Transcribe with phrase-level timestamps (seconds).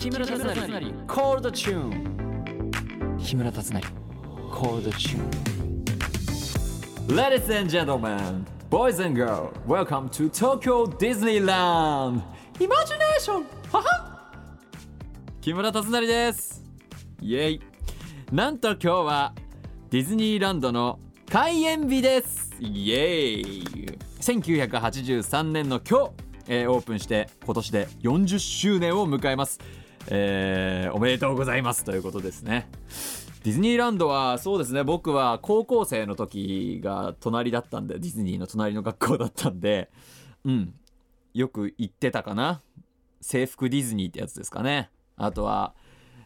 [0.00, 0.46] 木村達成。
[1.06, 3.82] コールドチューン木村達成。
[4.50, 12.22] コールドチューン Ladies and gentlemen, boys and girls, welcome to Tokyo Disneyland.
[12.58, 13.44] Imagination!
[13.70, 14.32] はは
[15.42, 16.64] 木村達成です。
[17.20, 17.60] イエイ
[18.32, 19.34] なんと今日は
[19.90, 20.98] ディズニーランドの
[21.30, 22.54] 開園日です。
[22.58, 23.64] イエイ
[24.18, 26.12] 1983年の今日、
[26.48, 29.60] えーオープンして今年で40周年を迎えます、
[30.08, 32.68] えーおめでとうございますということですね。
[33.44, 34.84] ディズニーランドはそうですね。
[34.84, 39.90] 僕は高校生の時が隣だったんでディズニーの隣の学校だったんで
[40.44, 40.74] うん。
[41.32, 42.60] よく行ってたかな。
[43.20, 44.90] 制服ディズニーってやつですかね。
[45.16, 45.74] あとは、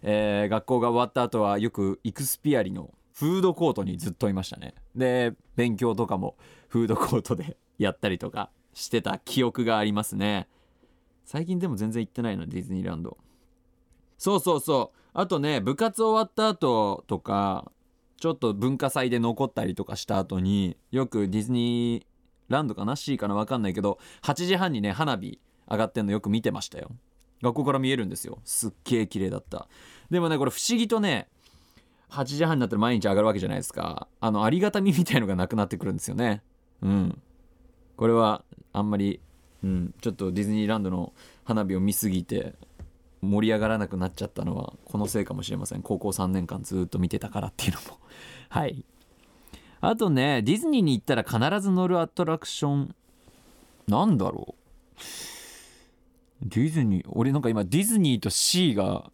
[0.02, 4.74] えー学校が終わった後はよくイクスピアリのフードコートにずっといましたね。
[4.96, 6.36] で勉強とかも
[6.68, 10.48] フードコートで やったりとかしてた記憶がありますね。
[11.24, 13.18] 最近でも全然行ってないのディズニーランド。
[14.18, 14.98] そうそうそう。
[15.12, 17.70] あとね部活終わった後とか
[18.18, 22.04] ちょっと文化祭で残ったりとかした後によくディズニー
[22.48, 23.34] ランドかな？C かな？
[23.34, 25.38] 分かんないけど8時半にね花火
[25.70, 26.90] 上がってんのよく見てましたよ。
[27.42, 28.38] 学校から見えるんですよ。
[28.44, 29.68] すっげえ綺麗だった。
[30.10, 31.28] でもねこれ不思議とね
[32.10, 34.08] 8時半になったら毎日上がるわけじゃないですか。
[34.20, 36.42] あのありがたみみたいのがなくなってくるんですよね。
[36.82, 37.20] うん。
[37.96, 39.20] これはあんまり、
[39.62, 41.12] うん、ちょっとディズニーランドの
[41.44, 42.54] 花火を見すぎて
[43.24, 45.82] 盛り上がらなくなっちゃったのはこのせいかもしれません。
[45.82, 47.98] 高校3年間ずっと見てたからっていうのも。
[48.48, 48.84] はい。
[49.80, 52.94] あとねディズニーに行ったら必ず乗るアトラクション。
[53.88, 55.04] なんだろう。
[56.42, 59.10] ディズニー俺なんか今ディズニーと C が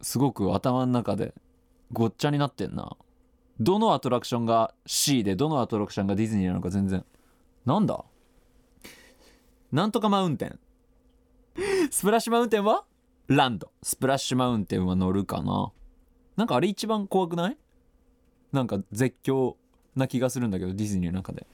[0.00, 1.34] すごく頭の中で
[1.92, 2.96] ごっちゃになってんな。
[3.60, 7.04] どのアトラクションが C でどのアトラクションがディズニーなのか全然。
[7.64, 8.04] なんだ？
[9.70, 10.58] なんとかマウンテン。
[11.90, 12.84] スプラッシュマウンテンは？
[13.36, 13.70] ランド。
[13.82, 15.72] スプラッシュマウンテンは乗るかな。
[16.36, 17.56] なんかあれ一番怖くない？
[18.52, 19.54] なんか絶叫
[19.94, 21.46] な気がするんだけどディズニーの中で。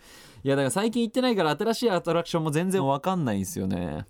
[0.45, 4.07] いやだから最近行ってないから新しいアトラクションも全然わかんないんですよね。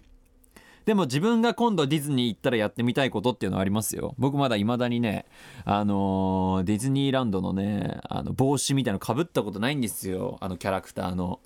[0.84, 4.14] でも自分が今度ディズニー行ったらやってみたいことっていうのはありますよ。
[4.18, 5.26] 僕まだ未だにね
[5.64, 10.38] あのーディズニーランドのねあの帽子みたいのかぶったことないんですよ。
[10.40, 11.40] あのキャラクターの。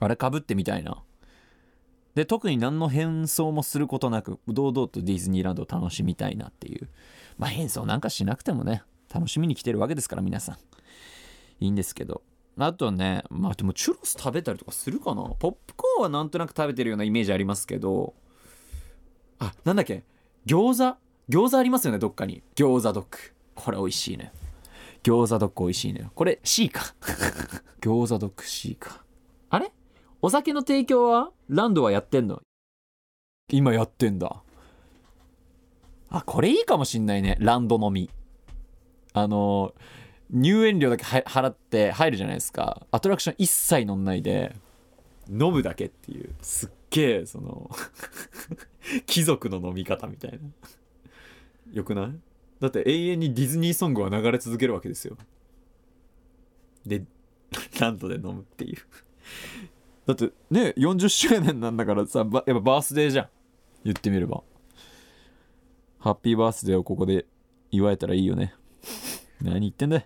[0.00, 1.02] あれかぶってみたいな。
[2.18, 6.88] で特に何の変装もすることなく堂々とディズニーランドを楽しみたいなっていう。
[7.36, 8.82] まあ変装なんかしなくてもね
[9.14, 10.56] 楽しみに来てるわけですから皆さん。
[11.60, 12.22] いいんですけど。
[12.56, 15.22] あとねまあでもチュロス食べたりとかするかな？
[15.38, 18.14] ポップコーンはなんとなく食べてるようなイメージありますけど。
[19.38, 20.02] あなんだっけ？
[20.44, 20.98] 餃子？
[21.28, 22.42] 餃子ありますよねどっかに。
[22.56, 23.18] 餃子ドッグ
[23.54, 24.32] これ美味しいね。
[25.04, 26.10] 餃子ドッグ美味しいね。
[26.16, 26.96] これ C か
[27.80, 29.04] 餃子ドッグ C か
[30.20, 32.40] お酒の提供はランドはやってんの？
[33.50, 34.42] 今やってんだ。
[36.10, 37.36] あこれいいかもしんないね。
[37.40, 38.10] ランド飲み。
[39.12, 39.74] あの
[40.30, 42.86] 入園料だけ払って入るじゃないですか。
[42.90, 44.54] アトラクション一切乗んないで。
[45.30, 46.34] 飲むだけっていう。
[46.42, 47.70] すっげえその
[49.06, 50.38] 貴族の飲み方みたいな。
[51.72, 52.12] よくない？
[52.60, 55.16] だって永遠にディズニーソングは流れ続けるわけですよ。
[56.84, 57.04] で
[57.78, 58.78] ランドで飲むっていう。
[60.08, 63.28] だってね40周年なんだからさやっぱバースデーじゃん。
[63.84, 64.42] 言ってみれば。
[65.98, 67.26] ハッピーバースデーをここで
[67.70, 68.54] 祝えたらいいよね。
[69.42, 70.02] 何言ってんだ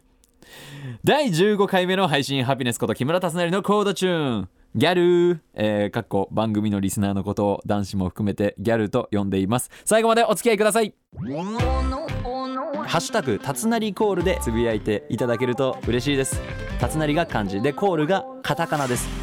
[1.04, 4.48] 第15回目の配信ハピネスこと木村達成のコードチューン。
[4.74, 5.02] ギャル。
[5.36, 9.70] ー、えー、かっこ番組のリスナーのことを男子も含めてギャルと呼んでいます。
[9.84, 10.94] 最後までお付き合いください。
[11.14, 16.40] ハッシュタグたつなりコールでつぶやいていただけると嬉しいです。
[16.80, 19.21] たつなりが漢字でコールがカタカナです。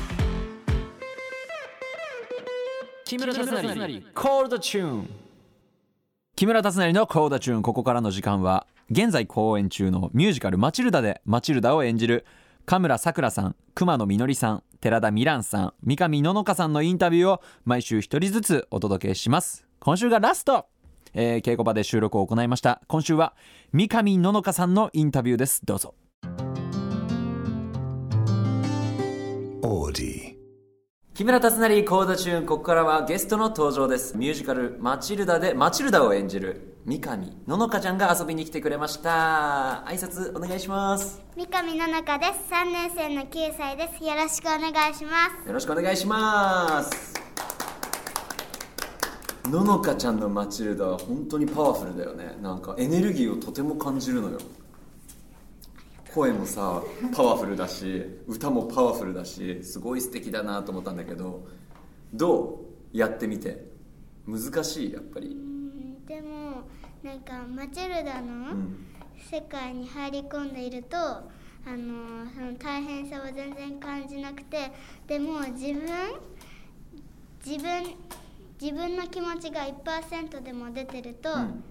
[3.09, 4.03] 木村達成。
[4.13, 5.09] コールドチューン
[6.35, 12.23] 木村達成のコーダチューンここからの時間は現在公演中のミュージカル「マチルダ」でマチルダを演じる
[12.67, 19.65] 神村さくらさん熊野みのりさん寺田美蘭さん三上ののかさんのインタビューを毎週一人ずつお届けします。
[19.79, 20.67] 今週がラスト。
[21.15, 22.79] えー稽古場で収録を行いました。
[22.85, 23.33] 今週は
[23.73, 25.65] 三上ののかさんのインタビューです。
[25.65, 25.95] どうぞ。
[29.63, 30.08] Audi.
[31.19, 34.15] 木村達成コーダチューンここからはゲストの登場です。
[34.15, 39.83] ミュージカル「マチルダ」でマチルダを演じる三上ののかちゃんが遊びに来てくれました。
[39.85, 41.21] 挨拶お願いします。
[41.35, 42.31] 三上の中です。
[42.49, 44.01] 3年生の9歳です。
[44.01, 45.45] よろしくお願いします。
[45.45, 47.13] よろしくお願いします。
[49.49, 52.37] ののかちゃんのマチルダは本当にパワフルだよね。
[52.41, 54.37] なんかエネルギーをとても感じるのよ
[56.13, 56.83] 声もさ
[57.15, 61.47] パワフルだし歌もパワフルだしすごい素敵だなと思ったんだけど
[62.13, 62.61] ど
[62.93, 63.69] うやってみて？
[64.25, 65.37] 難しいやっぱり。
[66.07, 66.63] でも
[67.03, 68.85] なんかマチルダうのん。
[69.31, 71.21] 世界に入り込んでいるとあ
[71.67, 74.71] のその大変さは全然感じなくて
[75.07, 75.83] でも自分
[77.45, 77.83] 自分
[78.61, 81.63] 自分の気持ちが1%でも出てると、うん。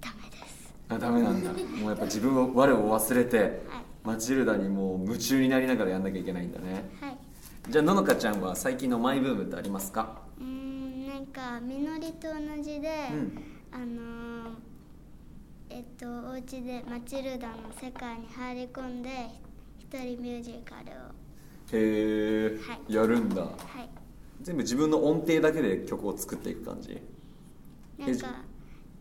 [0.00, 0.51] ダメです
[0.88, 1.52] あダメなんだ。
[1.52, 3.56] もうやっぱ自分を我を忘れてはい。
[4.04, 6.90] マチルダにもう夢中になりながらやんなきゃいけないんだね。
[7.00, 7.16] はい。
[7.70, 10.22] じゃあののかちゃんは最近のマイブームってありますか？
[10.38, 13.42] うーんなんかみのりと同じで、うん。
[13.70, 14.54] あのー
[15.70, 19.08] えっとお家でマチルダの世界に入り込んで
[19.78, 20.94] 一人ミュージカルを。
[21.72, 23.42] へえ、はいやるんだ。
[23.42, 23.88] はい。
[24.42, 27.00] 全部自分の音程だけで曲を作っていく感じ？
[27.98, 28.26] なんか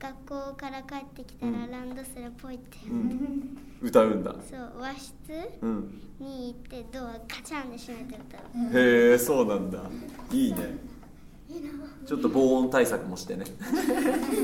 [0.01, 3.57] 学校から帰ってきたらランドセルポイって、うん。
[3.81, 4.33] 歌うんだ。
[4.49, 5.13] そう和室
[5.61, 6.01] うん。
[6.19, 8.37] に行ってドアガチャンで閉めて歌
[8.75, 9.79] うへえそうなんだ。
[10.31, 10.77] いいね。
[12.07, 13.45] ちょっと防音対策もしてね。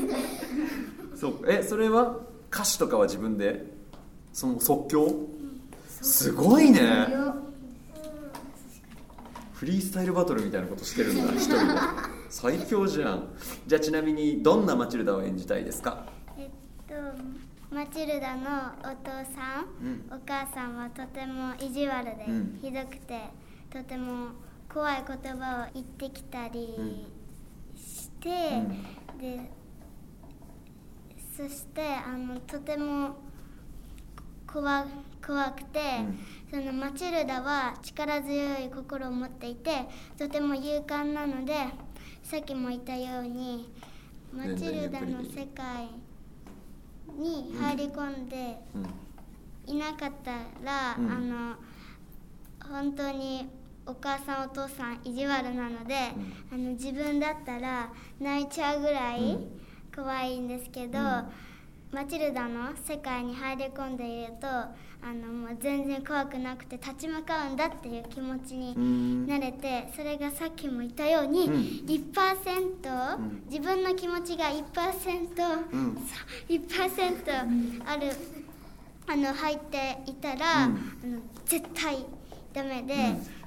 [1.16, 1.44] そう。
[1.48, 2.20] えそれは
[2.52, 3.64] 歌詞とかは自分で？
[4.32, 5.28] その即興？
[6.00, 7.08] すごいね。
[9.54, 11.64] フリースタイルバトルみたいなことしてるんだ一人で
[12.28, 13.28] 最強じゃん。
[13.66, 16.04] じゃあちなみにどんなマチルダを演じたいですか？
[16.36, 16.50] えっ
[16.86, 16.94] と
[17.74, 20.10] マチルダのお父さん、うん。
[20.10, 22.58] お母さんはとても意地悪で、うん。
[22.62, 23.20] ひどくて
[23.70, 24.28] とても
[24.72, 27.06] 怖い言葉を言ってきたり
[27.76, 28.28] して、
[29.20, 29.50] で
[31.36, 33.16] そしてあのとても
[34.50, 34.86] 怖
[35.24, 35.80] 怖くて、
[36.50, 39.86] そのマチルダは力強い心を持っていて
[40.16, 41.54] とても勇敢なので
[42.22, 43.72] さっきも言ったように
[44.32, 45.88] マチルダの世界
[47.16, 49.74] に入り込んでうん。
[49.74, 50.32] いなかった
[50.64, 51.10] ら、うん。
[51.10, 51.56] あの
[52.70, 53.48] 本当に
[53.86, 55.94] お母さんお父さん意地悪なので、
[56.52, 59.38] あの自分だったら泣いちゃうぐらい
[59.94, 60.98] 怖いんですけど、
[61.90, 64.46] マチルダの世界に入り込んでいると
[65.00, 69.26] あのもう全然怖くなくて立ち向かうんだっていう気持ちにうん。
[69.26, 71.54] なれてそれがさっきも言ったように、うん。
[71.86, 73.42] 1%、ん。
[73.48, 74.60] 自分の気持ちが1%、
[75.72, 75.98] うん。
[76.48, 78.12] 1%ある
[79.06, 80.72] あの入っていたら、うん。
[81.04, 82.04] あの絶対
[82.52, 82.94] ダメで、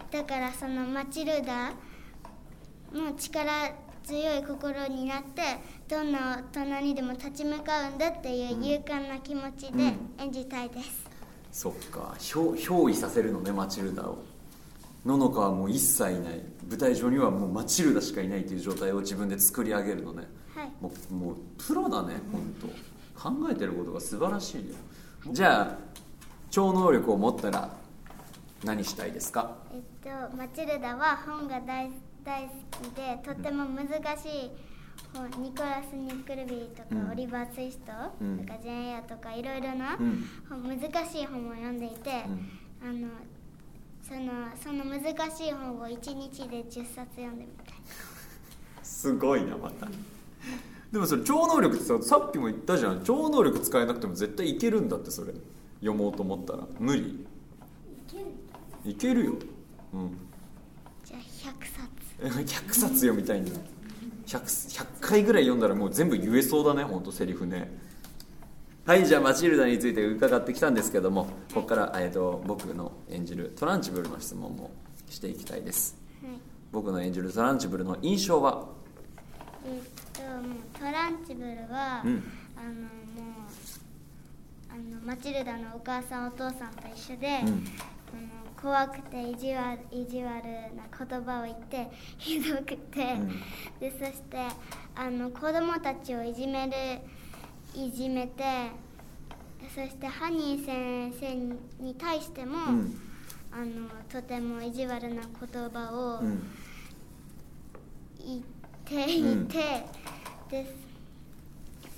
[0.10, 1.74] だからそのマチルダ
[2.94, 3.72] の力
[4.04, 5.42] 強い心になって
[5.88, 11.06] どんな大人にでも立ち向かうんだっていう勇敢な気持ちで演じたいです、
[11.52, 12.16] そっか。
[12.18, 14.24] 憑憑依させるのねマチルダを。
[15.06, 16.42] ののかはもう一切いない。
[16.70, 20.28] 舞台上にはもうマチルダしかいないという状態を自分で作り上げるのね。
[20.56, 20.72] はい。
[20.80, 22.68] もうもうプロだね本当。
[23.22, 24.76] 考えてることが素晴らしいよ。
[25.32, 25.78] じゃあ
[26.50, 27.70] 超能力を持ったら
[28.64, 29.56] 何したいですか？
[29.74, 29.82] えっ
[30.30, 31.92] とマチルダは本が大
[32.24, 32.50] 大好
[32.84, 34.71] きでとても難しい本
[35.40, 37.12] ニコラス・ニックルビーとか、うん。
[37.12, 37.92] オリバー・ツイスト
[38.22, 38.40] うん。
[38.40, 39.98] とか、ジェーン・エアとかいろいろな
[40.50, 40.80] 難
[41.10, 42.24] しい本を読んでいて、
[42.82, 43.10] あの
[44.02, 47.76] そのその難しい本を1日で10冊読んでみたい
[48.84, 49.88] すごいなまた。
[50.92, 53.04] でもそれ超能力ってささっきも言ったじゃん。
[53.04, 55.34] 超能力使えなくても絶対いけるんだってそれ。
[55.80, 56.60] 読もうと思ったら。
[56.80, 57.26] 無理。
[58.84, 59.34] いけるよ。
[59.94, 60.18] うん。
[61.04, 61.92] じゃあ100冊。
[62.22, 63.52] 100冊読みたいんだ
[64.32, 67.70] 100, 100回ぐらい読んだらもう全部言えそうだね本当セリフね。
[68.86, 74.72] はいじゃあマチルダについて伺ってきたんですけどもここから、えー、と僕の演じるトランチブルの質問も
[75.10, 75.98] していきたいです。
[76.24, 76.32] はい。
[76.72, 78.66] 僕の演じるトランチブルの印象は？
[79.66, 79.82] えっ
[80.14, 82.24] ともうトランチブルは、うん。
[82.58, 83.52] あのもう
[84.72, 87.28] あのマチルダのお母さんお父さんと一緒で、うん。
[87.28, 87.52] あの
[88.62, 90.44] 怖くて意地悪意地悪
[90.76, 91.90] な言葉を言って
[92.20, 93.28] ひどくて、ん。
[93.80, 94.38] でそして
[94.96, 97.02] あの子供たちをいじめる
[97.74, 98.70] いじめて
[99.74, 101.36] そしてハニー先生
[101.84, 103.02] に対しても、うん。
[103.54, 106.44] あのとても意地悪な言葉を、うん。
[108.20, 108.42] 言っ
[108.86, 109.48] ていうん。
[109.48, 109.86] て、
[110.50, 110.76] で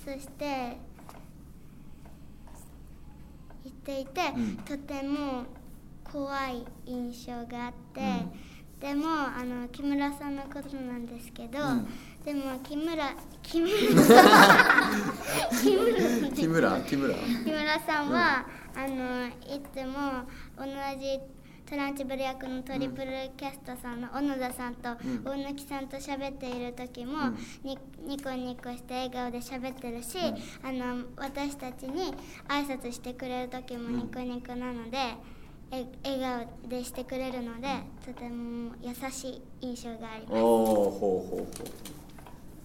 [0.06, 0.78] そして
[3.64, 4.58] 言っていて、うん。
[4.58, 5.46] とても
[6.14, 8.02] 怖い印象があって、
[8.80, 11.88] でもあの木村さんのことなんですけど、うん。
[12.24, 16.82] でも木村木村さん木村木村。
[16.82, 20.66] 木村 木村さんは、あのいつも同
[21.00, 21.20] じ
[21.66, 25.24] トランチブル役のトリプルキャストさんの小野田さんとん。
[25.24, 27.32] 大貫さんと喋っている時も、
[27.64, 30.20] にニコニコして笑顔で喋ってるし、
[30.62, 32.14] あの私たちに
[32.48, 35.16] 挨拶してくれる時もニコニコなので、
[35.76, 37.68] え笑顔でしてくれるので
[38.06, 40.40] とても優しい印象があります。
[40.42, 41.48] おおほうほうほう。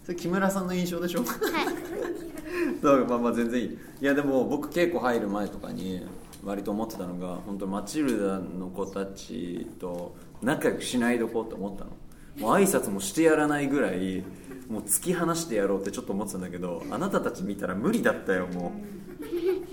[0.04, 1.20] それ木村さんの印象でしょ？
[1.20, 1.28] はい。
[2.82, 3.78] そうまあまあ全然いい。
[4.00, 6.02] いやでも僕稽古入る前とかに
[6.44, 11.90] 割と思ってたのが本当マチルダの子たちと仲良くしないどこうって思ったの。
[12.38, 14.22] もう挨拶もしてやらないぐらい
[14.68, 19.28] もう突き放してやろうってちょっと思ってたんだけどあなたたち見たら無理だったよもう。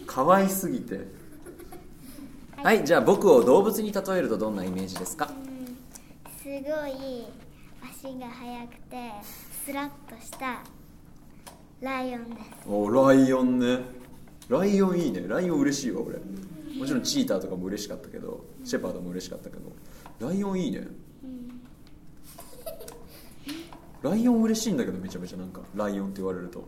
[0.08, 1.02] 可愛すぎて
[2.64, 5.30] はいじゃあ僕を動物に例えるとどんなイメージですか？
[6.42, 6.62] すごい
[7.84, 9.12] 足が速くて
[9.66, 10.64] スラッとした
[11.82, 12.68] ライオンです。
[12.68, 13.80] おライオンね。
[14.50, 15.26] ライオンいいね。
[15.28, 16.18] ライオン嬉しいわ俺。
[16.80, 19.72] もちろんチーターとかも嬉しかったけどシェパードも嬉しかったけど。
[20.28, 20.88] ライオンいいね。
[24.02, 26.64] ライオン嬉しいんだけどめちゃめちゃなんかライオンって言われると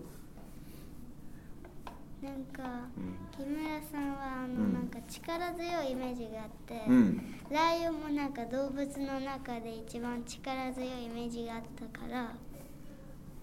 [2.28, 3.16] なんか、うん。
[3.32, 4.74] 木村さんはあの、うん。
[4.74, 7.36] なんか力強いイメージがあって、うん。
[7.50, 12.36] ライオンもなんか動物の中で一番力強いイメージがあったから。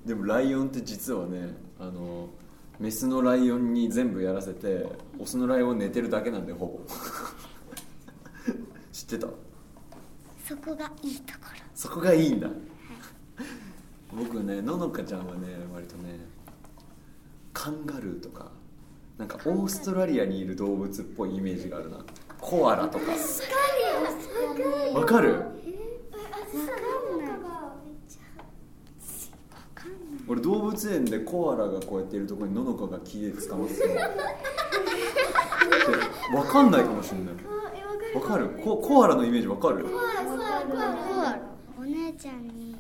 [0.05, 2.29] でもライオンって実はねあの
[2.79, 4.85] メスのライオンに全部やらせて
[5.19, 6.81] オスのライオンは寝てるだけなんだよほぼ。
[8.93, 9.29] 知ってた？
[10.47, 11.51] そこがいいところ。
[11.75, 12.51] そこがいいんだ。
[14.15, 16.19] 僕ねののかちゃんはね割とね
[17.55, 18.51] カンガルーとか
[19.19, 21.99] なんかオーストラリアにいる動物っぽいイメージがあるな。
[22.41, 23.05] コアラとか。
[24.95, 25.45] わかる？
[30.27, 33.83] 俺動物園でコアラがこうやっているところにののかが木で捕まってて
[36.35, 37.35] わかんないかもしれない。
[38.15, 38.49] わかる。
[38.65, 39.87] ココアラのイメージわかる？
[41.79, 42.75] お姉ちゃんに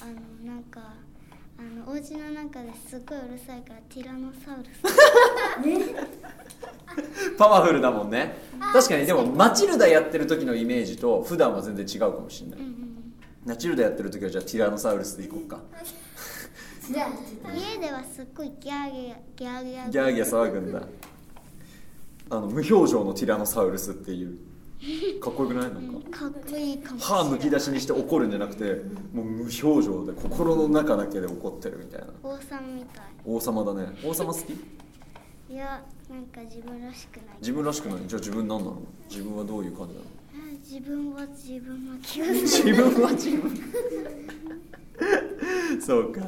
[0.00, 0.12] あの
[0.54, 0.94] なんかあ
[1.80, 4.80] のお家の中ですっごいうるさいからティラノサウルス。
[7.38, 8.36] パワフルだもんね。
[8.72, 12.58] 確かにでもマチルダやってる時のイメージと普段は全然違うかもしれない、
[13.46, 15.60] マチルダやってる時はじゃあティラノサウルスでいこうか。
[16.88, 19.90] 家ではすっごいギャーギャーギャーギャー。
[19.90, 20.82] ギャーギャー騒ぐんだ。
[22.32, 24.38] あの無表情のティラノサウルスっていう
[25.20, 25.74] かっこよくない？
[25.74, 26.18] なんか。
[26.18, 28.82] かっこいいかも歯むき出しにして怒るんじゃなくて
[29.12, 32.06] もう無表情で心の中だけで怒ってるみたいな。
[32.22, 33.04] 王様みたい。
[33.26, 33.86] 王様だね。
[34.04, 34.50] 王様好き？
[35.52, 37.24] いやなんか自分らしくない。
[37.40, 37.98] 自分らしくない？
[38.06, 38.82] じゃあ自分何なの？
[39.10, 40.06] 自分はどういう感じなの？
[40.06, 42.32] あ自分は自分の気がす
[42.64, 43.50] 自る分は自分。
[45.80, 46.20] そうか。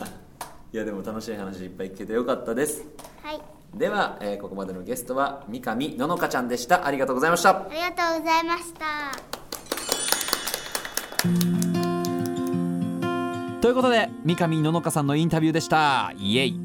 [0.72, 2.82] いやでも楽しい話いっぱい聞けてよかったです。
[3.22, 3.40] はい
[3.74, 6.86] では、えーここまでのゲストは三上ののかちゃんでした。
[6.86, 7.50] ありがとうございました。
[7.50, 9.12] ありがとうございました。
[13.62, 16.12] ということで三上ののかさんのインタビューでした。
[16.18, 16.60] イエイ。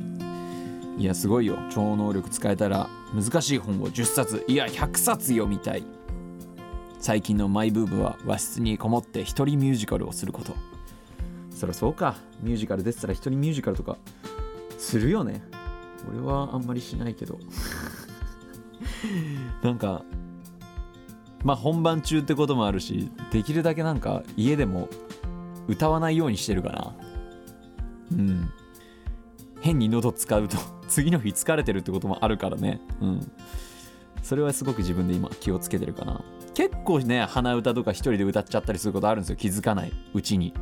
[0.97, 1.57] いやすごいよ。
[1.69, 5.85] 超能力使えたら難しい本を10冊いや100冊読みたい。
[6.99, 10.53] 最近のマイブームは和室にこもって一人ミュージカルをすること。
[11.51, 12.15] そりゃそうか。
[12.41, 13.95] ミュージカル出てたら一人ミュージカルとか
[14.77, 15.41] するよね
[16.09, 17.39] 俺はあんまりしないけど。
[19.63, 20.03] なんか
[21.43, 24.89] まあ本番中ってこともあるしできるだけなんか家でも
[25.67, 26.95] 歌わないようにしてるかな。
[28.13, 28.49] うん。
[29.59, 32.79] 変に喉使うと 次の日疲れてるってこともあるからね。
[33.01, 33.31] うん。
[34.23, 36.21] それはすごく自分で今気をつけてるかな。
[36.53, 39.35] 結構ね鼻歌とか一人で歌っちゃったりすることあるんですよ。
[39.35, 40.53] 気づかないうちに。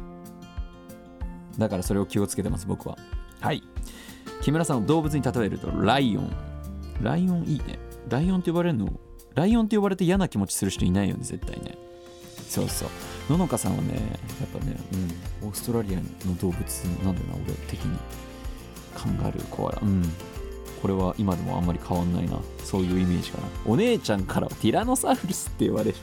[1.58, 2.98] だからそれを気をつけてます僕は。
[3.40, 3.64] はい。
[4.42, 6.32] 木村さんを動物に例えるとライオン。
[7.02, 7.80] ライオンいいね。
[8.10, 8.94] ライオンって呼ばれるの
[9.34, 11.78] ライオンって呼ばれて嫌な気持ちする人いないよね絶対ね。
[12.48, 12.90] そうそう。
[13.32, 13.94] ののかさんはね
[14.40, 14.78] やっぱね、
[15.42, 16.60] うん、オーストラリアの動物
[17.04, 17.98] なんだよな俺的に。
[18.96, 19.80] カンガルーコアラ。
[19.82, 20.04] うん。
[20.82, 22.40] これは今でもあんまり変わんないな。
[22.64, 23.48] そういうイメージかな。
[23.66, 25.98] お姉ちゃんからティラノサウルスって言われる。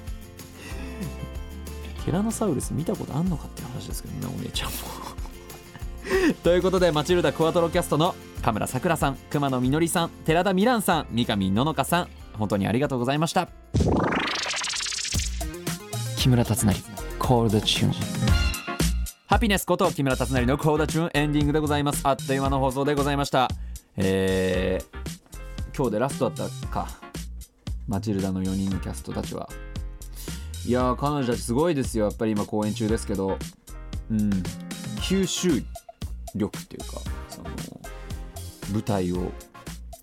[2.05, 4.77] ティラノサウルス見たことあんのかっていう話ですけどねお姉ちゃんも。
[6.43, 13.49] ということでマチルダクワトロキャストのカ村さくらさん熊野みのりさん寺田みらんさん三上ののかさん本当にありがとうございました。
[16.17, 16.75] 木村達成
[17.19, 17.93] コールドチューン。
[19.27, 22.01] ハピネスこと木村達成のコールドチューンエンディングでございます。
[22.05, 23.49] あっという間の放送でございました。
[23.97, 26.89] えー、今日でラストだったか。
[27.89, 29.49] マチルダの4人のキャストたちは。
[30.65, 32.05] いやー彼女たちすごいですよ。
[32.05, 33.37] やっぱり今公演中ですけど。
[34.11, 34.31] うん。
[35.01, 35.63] 吸収
[36.35, 37.51] 力っていうかその
[38.73, 39.31] 舞台を、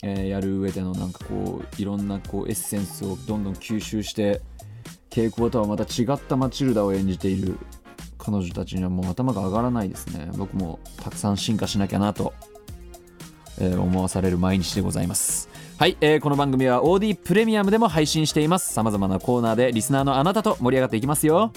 [0.04, 4.42] えーやる上でのなんかこういろんなこうエッセンスをどんどん吸収して
[5.10, 7.58] 稽古とはまた違ったマチルダを演じている
[8.18, 10.30] 彼女たちにはもう頭が上がらないですね。
[10.38, 12.34] 僕もたくさん進化しなきゃなと、
[13.60, 15.50] えー思わされる毎日でございます。
[15.78, 18.74] はい、えーこの番組は OD プレミアムでも配信しています。
[18.74, 21.52] さまざまなコーナーでリスナーのあなたと盛り上がっていきますよ。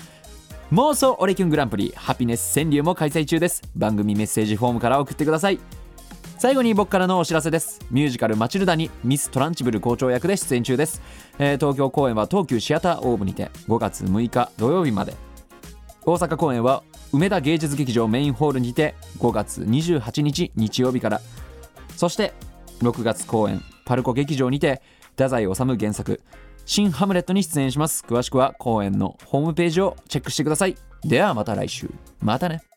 [0.73, 3.61] 妄想オレキュングランプリハピネス川柳も開催中です。
[3.77, 5.61] 番組メッセージフォームから送ってください。
[6.39, 7.79] 最後に僕からのお知らせです。
[7.91, 11.03] ミュージカル「マチルダ」にミス・トランチブル校長役で出演中です、
[11.39, 15.15] えー東京公演は東急シアターオーブにて5月6日土曜日まで。
[16.07, 21.21] 大阪公演は梅田芸術劇場メインホールにて5月28日日曜日から。
[21.99, 22.33] そして
[22.81, 24.81] 6月公演パルコ劇場にて
[25.19, 26.23] 太宰治原作
[26.65, 28.05] 「新ハムレット」に出演します。
[28.07, 30.77] 詳しくは公演のホームページをチェックしてください。
[31.05, 31.91] ではまた来週。
[32.21, 32.72] またね。